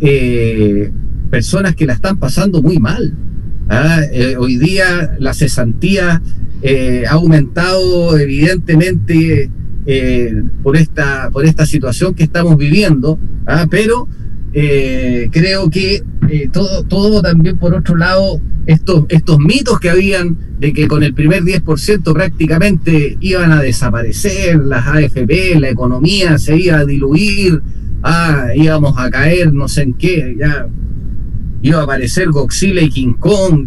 eh, 0.00 0.90
personas 1.30 1.74
que 1.74 1.86
la 1.86 1.94
están 1.94 2.18
pasando 2.18 2.62
muy 2.62 2.78
mal. 2.78 3.14
Eh, 4.12 4.36
hoy 4.38 4.58
día 4.58 5.16
la 5.18 5.32
cesantía 5.32 6.20
ha 7.08 7.12
aumentado 7.12 8.18
evidentemente 8.18 9.50
por, 10.62 10.76
esta, 10.76 11.30
por 11.30 11.44
esta 11.46 11.64
situación 11.64 12.14
que 12.14 12.22
estamos 12.22 12.56
viviendo, 12.56 13.18
pero 13.70 14.08
creo 14.52 15.70
que 15.70 16.02
todo, 16.52 16.84
todo 16.84 17.22
también 17.22 17.58
por 17.58 17.74
otro 17.74 17.96
lado 17.96 18.40
estos, 18.66 19.04
estos 19.08 19.38
mitos 19.38 19.80
que 19.80 19.90
habían 19.90 20.36
de 20.58 20.72
que 20.72 20.86
con 20.86 21.02
el 21.02 21.14
primer 21.14 21.42
10% 21.42 22.12
prácticamente 22.12 23.16
iban 23.20 23.52
a 23.52 23.60
desaparecer 23.60 24.58
las 24.58 24.86
AFP, 24.86 25.58
la 25.58 25.70
economía 25.70 26.38
se 26.38 26.56
iba 26.56 26.78
a 26.78 26.84
diluir, 26.84 27.60
ah, 28.02 28.48
íbamos 28.54 28.94
a 28.98 29.10
caer 29.10 29.52
no 29.52 29.68
sé 29.68 29.82
en 29.82 29.94
qué, 29.94 30.36
ya 30.38 30.68
iba 31.62 31.80
a 31.80 31.84
aparecer 31.84 32.30
Godzilla 32.30 32.82
y 32.82 32.90
King 32.90 33.14
Kong. 33.14 33.66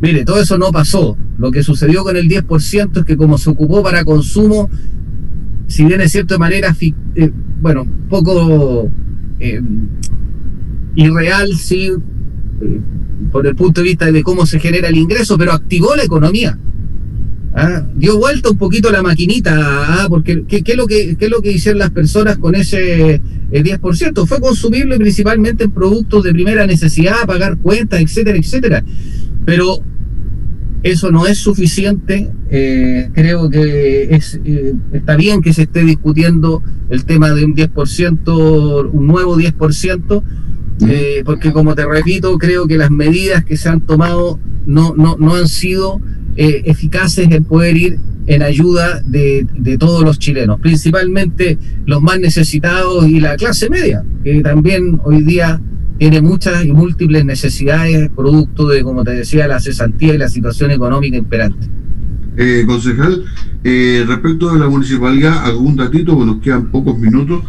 Mire, 0.00 0.24
todo 0.24 0.40
eso 0.40 0.56
no 0.56 0.70
pasó. 0.70 1.16
Lo 1.38 1.50
que 1.50 1.62
sucedió 1.62 2.04
con 2.04 2.16
el 2.16 2.28
10% 2.28 2.98
es 3.00 3.04
que 3.04 3.16
como 3.16 3.38
se 3.38 3.50
ocupó 3.50 3.82
para 3.82 4.04
consumo, 4.04 4.70
si 5.66 5.84
bien 5.84 6.00
de 6.00 6.38
manera, 6.38 6.74
eh, 6.80 7.30
bueno, 7.60 7.86
poco 8.08 8.90
eh, 9.38 9.60
irreal, 11.00 11.54
sí, 11.56 11.90
eh, 12.60 12.80
por 13.32 13.46
el 13.46 13.54
punto 13.54 13.80
de 13.80 13.88
vista 13.88 14.10
de 14.10 14.22
cómo 14.22 14.46
se 14.46 14.58
genera 14.58 14.88
el 14.88 14.96
ingreso, 14.96 15.38
pero 15.38 15.52
activó 15.52 15.94
la 15.96 16.04
economía. 16.04 16.58
¿ah? 17.54 17.86
Dio 17.96 18.18
vuelta 18.18 18.50
un 18.50 18.58
poquito 18.58 18.90
la 18.90 19.02
maquinita, 19.02 19.52
¿ah? 19.54 20.06
porque 20.08 20.44
¿qué, 20.46 20.62
es 20.64 20.76
lo 20.76 20.86
que, 20.86 21.16
es 21.18 21.30
lo 21.30 21.40
que 21.40 21.52
hicieron 21.52 21.78
las 21.78 21.90
personas 21.90 22.38
con 22.38 22.54
ese 22.54 23.20
10%? 23.50 24.22
Eh, 24.22 24.26
Fue 24.26 24.40
consumible 24.40 24.96
principalmente 24.98 25.64
en 25.64 25.70
productos 25.70 26.24
de 26.24 26.32
primera 26.32 26.66
necesidad, 26.66 27.26
pagar 27.26 27.58
cuentas, 27.58 28.00
etcétera, 28.00 28.38
etcétera. 28.38 28.84
Pero 29.44 29.82
eso 30.82 31.10
no 31.10 31.26
es 31.26 31.38
suficiente. 31.38 32.30
Eh, 32.50 33.10
creo 33.14 33.50
que 33.50 34.14
es, 34.14 34.40
está 34.92 35.16
bien 35.16 35.40
que 35.40 35.52
se 35.52 35.62
esté 35.62 35.84
discutiendo 35.84 36.62
el 36.88 37.04
tema 37.04 37.30
de 37.30 37.44
un 37.44 37.54
10%, 37.54 38.90
un 38.90 39.06
nuevo 39.06 39.36
10%, 39.36 40.22
eh, 40.88 41.22
porque 41.24 41.52
como 41.52 41.74
te 41.74 41.86
repito, 41.86 42.36
creo 42.38 42.66
que 42.66 42.78
las 42.78 42.90
medidas 42.90 43.44
que 43.44 43.56
se 43.56 43.68
han 43.68 43.80
tomado 43.80 44.38
no, 44.66 44.94
no, 44.96 45.16
no 45.18 45.34
han 45.34 45.48
sido 45.48 46.00
eh, 46.36 46.62
eficaces 46.66 47.30
en 47.30 47.44
poder 47.44 47.76
ir 47.76 47.98
en 48.26 48.42
ayuda 48.42 49.00
de, 49.04 49.46
de, 49.58 49.78
todos 49.78 50.04
los 50.04 50.18
chilenos, 50.18 50.60
principalmente 50.60 51.58
los 51.86 52.00
más 52.00 52.20
necesitados 52.20 53.08
y 53.08 53.18
la 53.18 53.36
clase 53.36 53.68
media, 53.68 54.04
que 54.22 54.40
también 54.40 55.00
hoy 55.04 55.22
día 55.22 55.60
tiene 55.98 56.22
muchas 56.22 56.64
y 56.64 56.72
múltiples 56.72 57.24
necesidades 57.24 58.10
producto 58.16 58.68
de, 58.68 58.82
como 58.82 59.04
te 59.04 59.10
decía, 59.10 59.46
la 59.46 59.60
cesantía 59.60 60.14
y 60.14 60.18
la 60.18 60.28
situación 60.28 60.70
económica 60.70 61.16
imperante. 61.16 61.68
Eh, 62.36 62.64
concejal, 62.66 63.24
eh, 63.64 64.04
respecto 64.06 64.50
de 64.50 64.60
la 64.60 64.68
municipalidad, 64.68 65.44
algún 65.44 65.76
datito, 65.76 66.14
bueno, 66.14 66.34
nos 66.34 66.42
quedan 66.42 66.70
pocos 66.70 66.98
minutos. 66.98 67.42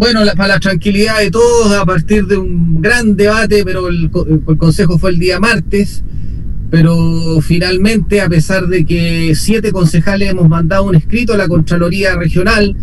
Bueno, 0.00 0.24
la, 0.24 0.34
para 0.34 0.54
la 0.54 0.60
tranquilidad 0.60 1.18
de 1.18 1.30
todos, 1.30 1.72
a 1.72 1.84
partir 1.84 2.24
de 2.24 2.38
un 2.38 2.80
gran 2.80 3.16
debate, 3.16 3.62
pero 3.66 3.88
el, 3.88 4.10
el 4.48 4.56
consejo 4.56 4.98
fue 4.98 5.10
el 5.10 5.18
día 5.18 5.38
martes, 5.38 6.02
pero 6.70 7.38
finalmente, 7.42 8.22
a 8.22 8.28
pesar 8.30 8.66
de 8.66 8.86
que 8.86 9.34
siete 9.34 9.72
concejales 9.72 10.30
hemos 10.30 10.48
mandado 10.48 10.84
un 10.84 10.94
escrito 10.94 11.34
a 11.34 11.36
la 11.36 11.48
Contraloría 11.48 12.16
Regional 12.16 12.74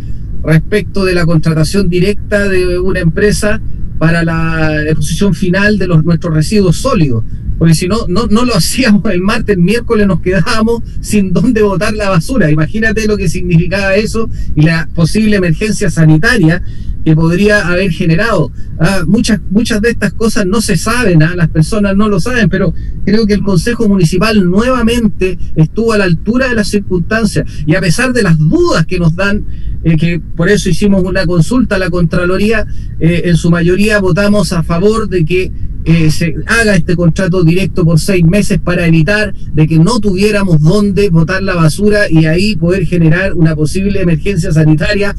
respecto 0.44 1.06
de 1.06 1.16
la 1.16 1.26
contratación 1.26 1.90
directa 1.90 2.48
de 2.48 2.78
una 2.78 3.00
empresa, 3.00 3.60
para 3.98 4.24
la 4.24 4.84
exposición 4.84 5.34
final 5.34 5.78
de 5.78 5.88
nuestros 5.88 6.34
residuos 6.34 6.78
sólidos. 6.78 7.24
Porque 7.58 7.74
si 7.74 7.88
no, 7.88 8.06
no, 8.08 8.28
no 8.28 8.46
lo 8.46 8.56
hacíamos 8.58 9.04
el 9.12 9.22
martes, 9.22 9.56
el 9.56 9.62
miércoles 9.62 10.08
nos 10.08 10.22
quedábamos 10.22 10.84
sin 11.02 11.34
dónde 11.34 11.62
botar 11.64 11.94
la 11.94 12.10
basura. 12.10 12.52
Imagínate 12.52 13.08
lo 13.08 13.18
que 13.18 13.30
significaba 13.30 13.96
eso 13.96 14.30
y 14.56 14.62
la 14.64 14.88
posible 14.94 15.38
emergencia 15.38 15.90
sanitaria 15.90 16.62
que 17.08 17.16
podría 17.16 17.66
haber 17.66 17.90
generado. 17.90 18.52
Ah, 18.78 19.04
muchas, 19.08 19.40
muchas 19.50 19.82
de 19.82 19.92
estas 19.92 20.12
cosas 20.12 20.46
no 20.46 20.60
se 20.60 20.76
saben, 20.76 21.24
ah, 21.24 21.36
las 21.38 21.48
personas 21.48 21.96
no 21.96 22.10
lo 22.10 22.20
saben, 22.20 22.50
pero 22.50 22.74
creo 23.06 23.26
que 23.26 23.34
el 23.34 23.44
Consejo 23.44 23.88
Municipal 23.88 24.44
nuevamente 24.44 25.40
estuvo 25.56 25.94
a 25.94 25.98
la 26.00 26.04
altura 26.04 26.50
de 26.50 26.56
las 26.56 26.68
circunstancias 26.68 27.50
y 27.66 27.76
a 27.76 27.80
pesar 27.80 28.12
de 28.12 28.24
las 28.24 28.38
dudas 28.38 28.86
que 28.86 29.00
nos 29.00 29.16
dan, 29.16 29.46
eh, 29.86 29.96
que 29.96 30.20
por 30.20 30.50
eso 30.50 30.68
hicimos 30.68 31.02
una 31.02 31.26
consulta 31.26 31.78
a 31.78 31.80
la 31.80 31.90
Contraloría, 31.90 32.68
eh, 33.00 33.22
en 33.24 33.38
su 33.38 33.50
mayoría 33.50 34.00
votamos 34.00 34.52
a 34.52 34.62
favor 34.62 35.08
de 35.08 35.24
que 35.24 35.50
eh, 35.90 36.12
se 36.12 36.36
haga 36.48 36.76
este 36.76 36.98
contrato 36.98 37.46
directo 37.46 37.86
por 37.86 37.98
seis 37.98 38.26
meses 38.26 38.60
para 38.60 38.86
evitar 38.86 39.34
de 39.34 39.66
que 39.66 39.80
no 39.80 40.02
tuviéramos 40.02 40.62
dónde 40.62 41.10
botar 41.10 41.42
la 41.42 41.56
basura 41.56 42.12
y 42.12 42.26
ahí 42.26 42.58
poder 42.58 42.86
generar 42.86 43.34
una 43.36 43.56
posible 43.56 44.02
emergencia 44.02 44.52
sanitaria 44.52 45.16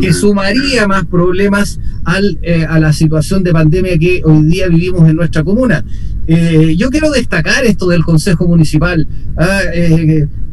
que 0.00 0.12
sumaría 0.12 0.88
más 0.88 1.06
problemas 1.06 1.78
al, 2.04 2.36
eh, 2.42 2.66
a 2.68 2.80
la 2.80 2.92
situación 2.92 3.44
de 3.44 3.52
pandemia 3.52 3.96
que 3.96 4.22
hoy 4.24 4.42
día 4.46 4.66
vivimos 4.66 5.08
en 5.08 5.14
nuestra 5.14 5.44
comuna. 5.44 5.84
Eh, 6.26 6.74
yo 6.76 6.90
quiero 6.90 7.12
destacar 7.12 7.64
esto 7.64 7.88
del 7.88 8.02
Consejo 8.02 8.48
Municipal. 8.48 9.06
Ah, 9.36 9.60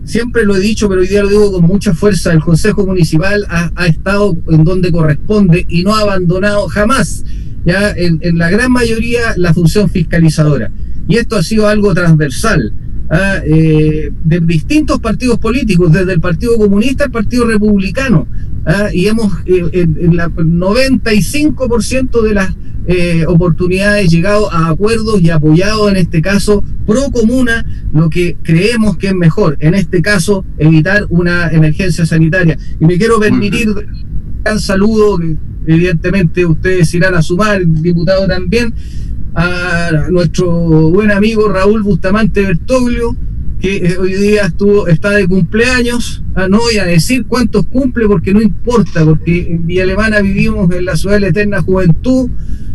siempre 0.04 0.46
lo 0.46 0.56
he 0.56 0.60
dicho, 0.60 0.88
pero 0.88 1.02
hoy 1.02 1.08
día 1.08 1.24
lo 1.24 1.30
digo 1.30 1.52
con 1.52 1.64
mucha 1.64 1.96
fuerza, 1.96 2.32
el 2.32 2.42
Consejo 2.42 2.86
Municipal 2.86 3.48
ha, 3.50 3.72
ha 3.76 3.88
estado 3.88 4.38
en 4.48 4.64
donde 4.64 4.92
corresponde 4.92 5.66
y 5.68 5.82
no 5.82 5.96
ha 5.96 6.02
abandonado 6.02 6.68
jamás, 6.68 7.24
ya 7.66 7.92
en, 7.92 8.20
en, 8.22 8.38
la 8.38 8.50
gran 8.50 8.72
mayoría, 8.72 9.34
la 9.38 9.54
función 9.54 9.90
fiscalizadora. 9.90 10.72
Y 11.08 11.18
esto 11.18 11.38
ha 11.38 11.44
sido 11.44 11.68
algo 11.68 11.94
transversal. 11.94 12.74
Ah, 13.08 13.40
eh, 13.46 14.12
de 14.24 14.40
distintos 14.40 15.00
partidos 15.00 15.38
políticos, 15.38 15.92
desde 15.92 16.14
el 16.14 16.20
Partido 16.20 16.58
Comunista 16.58 17.04
al 17.04 17.12
Partido 17.12 17.46
Republicano, 17.46 18.28
ah, 18.66 18.90
y 18.92 19.06
hemos 19.06 19.32
eh, 19.46 19.64
en, 19.74 19.96
en 20.00 20.16
la 20.16 20.28
95% 20.30 22.24
de 22.24 22.34
las 22.34 22.56
eh, 22.88 23.26
oportunidades 23.28 24.12
llegado 24.12 24.52
a 24.52 24.70
acuerdos 24.70 25.20
y 25.22 25.32
apoyado 25.32 25.90
en 25.90 25.98
este 25.98 26.22
caso 26.22 26.64
pro 26.86 27.10
comuna 27.12 27.66
lo 27.92 28.12
que 28.12 28.38
creemos 28.44 28.98
que 28.98 29.08
es 29.08 29.16
mejor, 29.16 29.58
en 29.60 29.74
este 29.74 30.04
caso 30.04 30.46
evitar 30.60 31.06
una 31.10 31.50
emergencia 31.50 32.06
sanitaria. 32.06 32.58
Y 32.80 32.86
me 32.86 32.98
quiero 32.98 33.20
permitir 33.20 33.70
gran 34.46 34.60
saludo, 34.60 35.18
que 35.18 35.36
evidentemente 35.66 36.46
ustedes 36.46 36.94
irán 36.94 37.16
a 37.16 37.22
sumar, 37.24 37.62
el 37.62 37.82
diputado 37.82 38.28
también, 38.28 38.74
a 39.34 40.06
nuestro 40.12 40.52
buen 40.92 41.12
amigo 41.12 41.50
Raúl 41.50 41.82
Bustamante 41.82 42.42
Bertoglio, 42.42 43.18
que 43.60 43.98
hoy 44.00 44.14
día 44.14 44.46
estuvo, 44.46 44.88
está 44.88 45.10
de 45.12 45.28
cumpleaños. 45.28 46.24
Ah, 46.36 46.48
no 46.48 46.60
voy 46.60 46.78
a 46.78 46.86
decir 46.86 47.26
cuántos 47.26 47.66
cumple 47.66 48.06
porque 48.08 48.34
no 48.34 48.42
importa, 48.42 49.04
porque 49.04 49.48
en 49.50 49.66
Villa 49.66 49.82
Alemana 49.84 50.22
vivimos 50.22 50.72
en 50.72 50.86
la 50.86 50.96
ciudad 50.96 51.16
de 51.16 51.22
la 51.22 51.28
eterna 51.30 51.62
juventud. 51.64 52.30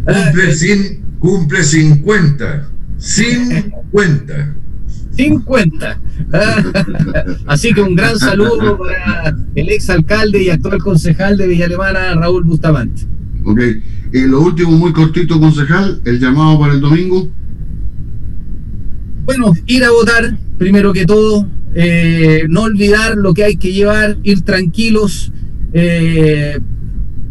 Cumple, 0.04 0.50
ah, 0.50 0.52
sin, 0.52 1.00
cumple 1.20 1.62
50. 1.62 2.68
50. 2.98 4.54
50. 5.12 6.00
Así 7.46 7.72
que 7.72 7.82
un 7.82 7.94
gran 7.94 8.18
saludo 8.18 8.78
para 8.78 9.36
el 9.54 9.68
ex 9.68 9.90
alcalde 9.90 10.42
y 10.42 10.50
actual 10.50 10.78
concejal 10.78 11.36
de 11.36 11.46
Villa 11.46 11.66
Alemana, 11.66 12.14
Raúl 12.14 12.44
Bustamante. 12.44 13.02
Ok. 13.44 13.60
Y 14.12 14.20
lo 14.22 14.40
último, 14.40 14.72
muy 14.72 14.92
cortito, 14.92 15.38
concejal, 15.38 16.00
el 16.04 16.18
llamado 16.18 16.58
para 16.58 16.74
el 16.74 16.80
domingo. 16.80 17.28
Bueno, 19.24 19.52
ir 19.66 19.84
a 19.84 19.90
votar, 19.90 20.36
primero 20.58 20.92
que 20.92 21.04
todo, 21.04 21.46
eh, 21.74 22.46
no 22.48 22.62
olvidar 22.62 23.16
lo 23.16 23.32
que 23.32 23.44
hay 23.44 23.56
que 23.56 23.72
llevar, 23.72 24.18
ir 24.24 24.42
tranquilos, 24.42 25.32
eh, 25.72 26.58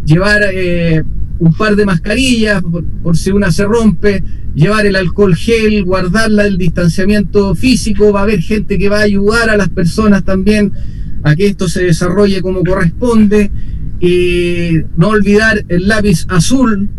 llevar 0.06 0.42
eh, 0.54 1.04
un 1.40 1.54
par 1.54 1.76
de 1.76 1.86
mascarillas 1.86 2.62
por, 3.02 3.18
si 3.18 3.32
una 3.32 3.52
se 3.52 3.66
rompe, 3.66 4.24
llevar 4.54 4.86
el 4.86 4.96
alcohol 4.96 5.36
gel, 5.36 5.84
guardarla 5.86 6.46
el 6.46 6.58
distanciamiento 6.58 7.56
físico, 7.56 8.12
va 8.12 8.22
a 8.22 8.24
haber 8.24 8.42
gente 8.42 8.78
que 8.78 8.90
va 8.90 9.00
a 9.00 9.04
ayudar 9.04 9.50
a 9.50 9.58
las 9.58 9.70
personas 9.70 10.24
también 10.24 10.72
a 11.24 11.36
que 11.36 11.48
esto 11.48 11.68
se 11.68 11.84
desarrolle 11.84 12.42
como 12.42 12.64
corresponde. 12.64 13.52
Y 14.02 14.80
no 14.96 15.10
olvidar 15.10 15.66
el 15.68 15.88
lápiz 15.90 16.26
azul 16.30 16.90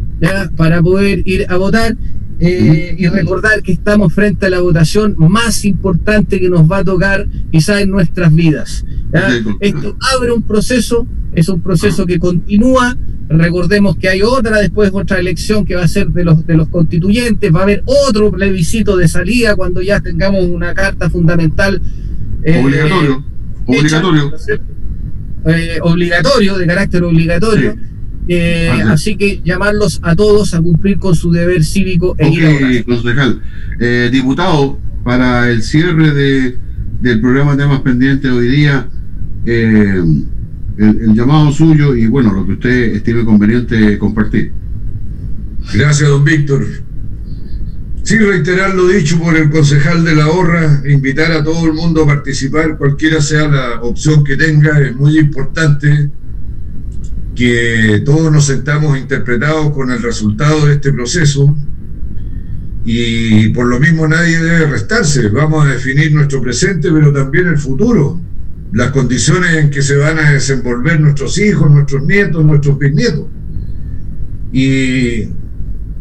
para 0.57 0.83
poder 0.83 1.22
ir 1.24 1.46
a 1.48 1.57
votar 1.57 1.96
eh, 2.40 2.96
y 2.96 3.07
recordar 3.09 3.62
que 3.62 3.72
estamos 3.72 4.14
frente 4.14 4.46
a 4.46 4.50
la 4.50 4.61
votación 4.61 5.14
más 5.18 5.64
importante 5.66 6.40
que 6.40 6.48
nos 6.48 6.70
va 6.70 6.79
a 6.79 6.85
tocar 6.85 7.26
quizás 7.53 7.83
en 7.83 7.90
nuestras 7.90 8.35
vidas. 8.35 8.85
¿ya? 9.12 9.29
Esto 9.61 9.96
abre 10.14 10.33
un 10.33 10.42
proceso, 10.42 11.07
es 11.35 11.48
un 11.50 11.61
proceso 11.61 12.07
que 12.07 12.18
continúa. 12.18 12.96
Recordemos 13.29 13.96
que 13.96 14.09
hay 14.09 14.22
otra 14.22 14.59
después, 14.59 14.90
otra 14.92 15.18
elección 15.18 15.66
que 15.66 15.76
va 15.76 15.85
a 15.85 15.88
ser 15.88 16.09
de 16.09 16.24
los, 16.24 16.46
de 16.46 16.57
los 16.57 16.68
constituyentes, 16.68 17.55
va 17.55 17.61
a 17.61 17.62
haber 17.64 17.83
otro 17.85 18.33
plebiscito 18.33 18.96
de 18.96 19.07
salida 19.07 19.55
cuando 19.55 19.83
ya 19.83 20.00
tengamos 20.00 20.46
una 20.46 20.72
carta 20.72 21.11
fundamental. 21.11 21.81
Eh, 22.42 22.59
obligatorio, 22.59 23.24
obligatorio. 23.66 24.33
Eh, 25.46 25.79
obligatorio, 25.83 26.59
de 26.59 26.66
carácter 26.66 27.05
obligatorio. 27.05 27.72
Sí. 27.72 27.79
Eh, 28.32 28.70
así 28.86 29.16
que 29.16 29.42
llamarlos 29.44 29.98
a 30.04 30.14
todos 30.14 30.54
a 30.54 30.62
cumplir 30.62 31.00
con 31.00 31.16
su 31.16 31.32
deber 31.32 31.64
cívico 31.64 32.14
e 32.16 32.28
ir 32.28 32.46
a 32.46 32.84
concejal. 32.84 33.42
Eh, 33.80 34.08
diputado, 34.12 34.78
para 35.02 35.50
el 35.50 35.64
cierre 35.64 36.12
de, 36.12 36.56
del 37.00 37.20
programa 37.20 37.56
Temas 37.56 37.80
Pendientes 37.80 38.30
hoy 38.30 38.46
día, 38.46 38.88
eh, 39.46 40.00
el, 40.78 41.00
el, 41.00 41.12
llamado 41.12 41.50
suyo 41.50 41.96
y 41.96 42.06
bueno, 42.06 42.32
lo 42.32 42.46
que 42.46 42.52
usted 42.52 42.94
estime 42.94 43.24
conveniente 43.24 43.98
compartir. 43.98 44.52
Gracias, 45.74 46.08
don 46.08 46.22
Víctor. 46.22 46.64
Sí, 48.04 48.16
reiterar 48.16 48.76
lo 48.76 48.86
dicho 48.86 49.18
por 49.18 49.36
el 49.36 49.50
concejal 49.50 50.04
de 50.04 50.14
la 50.14 50.28
Horra, 50.28 50.82
invitar 50.88 51.32
a 51.32 51.42
todo 51.42 51.66
el 51.66 51.72
mundo 51.72 52.04
a 52.04 52.06
participar, 52.06 52.78
cualquiera 52.78 53.20
sea 53.20 53.48
la 53.48 53.82
opción 53.82 54.22
que 54.22 54.36
tenga, 54.36 54.78
es 54.78 54.94
muy 54.94 55.18
importante 55.18 56.12
que 57.40 58.03
todos 58.05 58.31
nos 58.31 58.44
sentamos 58.44 58.98
interpretados 58.98 59.70
con 59.70 59.90
el 59.90 60.03
resultado 60.03 60.66
de 60.66 60.74
este 60.74 60.92
proceso 60.92 61.57
y 62.85 63.48
por 63.48 63.66
lo 63.66 63.81
mismo 63.81 64.07
nadie 64.07 64.38
debe 64.38 64.66
restarse. 64.66 65.26
Vamos 65.31 65.64
a 65.64 65.70
definir 65.70 66.12
nuestro 66.12 66.42
presente, 66.42 66.92
pero 66.92 67.11
también 67.14 67.46
el 67.46 67.57
futuro, 67.57 68.20
las 68.74 68.90
condiciones 68.90 69.55
en 69.55 69.70
que 69.70 69.81
se 69.81 69.96
van 69.96 70.18
a 70.18 70.33
desenvolver 70.33 71.00
nuestros 71.00 71.38
hijos, 71.38 71.70
nuestros 71.70 72.03
nietos, 72.03 72.44
nuestros 72.44 72.79
bisnietos. 72.79 73.24
Y 74.53 75.31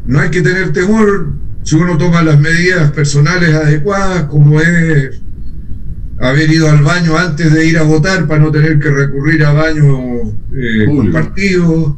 no 0.07 0.19
hay 0.19 0.31
que 0.31 0.41
tener 0.41 0.73
temor 0.73 1.35
si 1.63 1.77
uno 1.77 1.97
toma 1.97 2.21
las 2.21 2.37
medidas 2.37 2.91
personales 2.91 3.55
adecuadas, 3.55 4.25
como 4.25 4.59
es 4.59 5.21
haber 6.19 6.51
ido 6.51 6.69
al 6.69 6.83
baño 6.83 7.17
antes 7.17 7.53
de 7.53 7.65
ir 7.65 7.77
a 7.77 7.83
votar 7.83 8.27
para 8.27 8.41
no 8.41 8.51
tener 8.51 8.79
que 8.79 8.89
recurrir 8.89 9.43
a 9.45 9.53
baños 9.53 10.33
eh, 10.53 10.85
compartidos, 10.85 11.95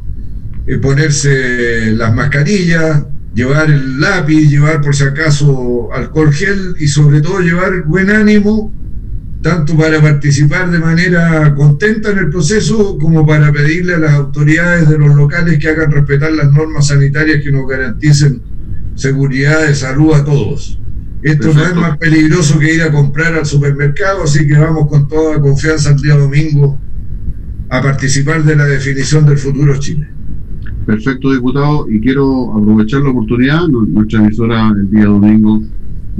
eh, 0.66 0.78
ponerse 0.78 1.92
las 1.92 2.14
mascarillas, 2.14 3.04
llevar 3.34 3.70
el 3.70 4.00
lápiz, 4.00 4.48
llevar 4.48 4.80
por 4.80 4.94
si 4.94 5.04
acaso 5.04 5.92
alcohol 5.92 6.32
gel 6.32 6.74
y 6.78 6.86
sobre 6.86 7.20
todo 7.20 7.40
llevar 7.40 7.82
buen 7.84 8.10
ánimo 8.10 8.72
tanto 9.42 9.76
para 9.76 10.00
participar 10.00 10.70
de 10.70 10.78
manera 10.78 11.52
contenta 11.56 12.10
en 12.10 12.18
el 12.18 12.30
proceso 12.30 12.96
como 12.98 13.26
para 13.26 13.52
pedirle 13.52 13.94
a 13.94 13.98
las 13.98 14.12
autoridades 14.12 14.88
de 14.88 14.98
los 14.98 15.16
locales 15.16 15.58
que 15.58 15.68
hagan 15.68 15.90
respetar 15.90 16.32
las 16.32 16.52
normas 16.52 16.86
sanitarias 16.86 17.42
que 17.42 17.50
nos 17.50 17.68
garanticen 17.68 18.40
seguridad 18.94 19.66
de 19.66 19.74
salud 19.74 20.14
a 20.14 20.24
todos. 20.24 20.78
Esto 21.22 21.54
no 21.54 21.62
es 21.62 21.74
más 21.76 21.98
peligroso 21.98 22.58
que 22.58 22.74
ir 22.74 22.82
a 22.82 22.90
comprar 22.90 23.34
al 23.34 23.46
supermercado, 23.46 24.24
así 24.24 24.46
que 24.46 24.58
vamos 24.58 24.88
con 24.88 25.06
toda 25.08 25.40
confianza 25.40 25.90
el 25.92 26.00
día 26.00 26.16
domingo 26.16 26.78
a 27.68 27.80
participar 27.80 28.42
de 28.44 28.56
la 28.56 28.64
definición 28.66 29.24
del 29.24 29.38
futuro 29.38 29.76
Chile. 29.78 30.08
Perfecto, 30.84 31.32
diputado, 31.32 31.88
y 31.88 32.00
quiero 32.00 32.52
aprovechar 32.56 33.02
la 33.02 33.10
oportunidad. 33.10 33.68
Nuestra 33.68 34.18
emisora 34.18 34.68
el 34.76 34.90
día 34.90 35.04
domingo 35.04 35.62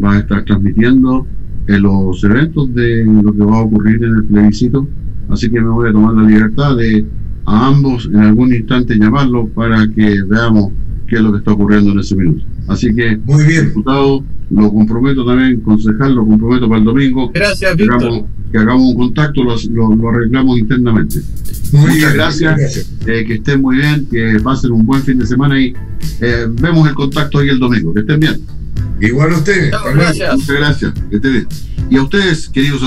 va 0.02 0.14
a 0.14 0.18
estar 0.20 0.44
transmitiendo 0.44 1.26
en 1.66 1.82
los 1.82 2.22
eventos 2.22 2.72
de 2.74 3.04
lo 3.04 3.32
que 3.32 3.44
va 3.44 3.58
a 3.58 3.62
ocurrir 3.62 4.02
en 4.04 4.14
el 4.16 4.24
plebiscito, 4.24 4.88
así 5.30 5.50
que 5.50 5.60
me 5.60 5.68
voy 5.68 5.88
a 5.88 5.92
tomar 5.92 6.14
la 6.14 6.28
libertad 6.28 6.76
de 6.76 7.04
a 7.44 7.66
ambos 7.68 8.06
en 8.06 8.18
algún 8.18 8.54
instante 8.54 8.96
llamarlos 8.96 9.50
para 9.50 9.88
que 9.88 10.22
veamos 10.28 10.72
qué 11.08 11.16
es 11.16 11.22
lo 11.22 11.32
que 11.32 11.38
está 11.38 11.52
ocurriendo 11.52 11.90
en 11.90 11.98
ese 11.98 12.14
minuto. 12.16 12.44
Así 12.68 12.94
que, 12.94 13.16
muy 13.24 13.44
bien, 13.44 13.66
diputado, 13.66 14.24
lo 14.54 14.70
comprometo 14.70 15.24
también, 15.24 15.60
concejal, 15.60 16.14
lo 16.14 16.26
comprometo 16.26 16.68
para 16.68 16.78
el 16.78 16.84
domingo. 16.84 17.30
Gracias, 17.32 17.74
que 17.74 17.84
hagamos, 17.84 18.24
que 18.50 18.58
hagamos 18.58 18.88
un 18.88 18.96
contacto, 18.96 19.42
lo, 19.42 19.56
lo, 19.96 20.08
arreglamos 20.10 20.58
internamente. 20.58 21.20
Muchas 21.72 22.14
gracias, 22.14 22.86
eh, 23.06 23.24
que 23.26 23.34
estén 23.34 23.62
muy 23.62 23.76
bien, 23.76 24.06
que 24.10 24.38
pasen 24.42 24.72
un 24.72 24.84
buen 24.84 25.02
fin 25.02 25.18
de 25.18 25.26
semana 25.26 25.58
y 25.58 25.72
eh, 26.20 26.46
vemos 26.48 26.86
el 26.86 26.94
contacto 26.94 27.38
ahí 27.38 27.48
el 27.48 27.58
domingo. 27.58 27.94
Que 27.94 28.00
estén 28.00 28.20
bien. 28.20 28.40
Igual 29.00 29.32
a 29.32 29.36
ustedes. 29.38 29.72
gracias. 29.94 30.34
Muchas 30.34 30.56
gracias. 30.56 30.92
Que 31.10 31.16
estén 31.16 31.32
bien. 31.32 31.46
Y 31.90 31.96
a 31.96 32.02
ustedes, 32.02 32.48
queridos 32.48 32.80